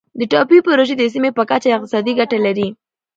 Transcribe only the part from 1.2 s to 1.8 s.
په کچه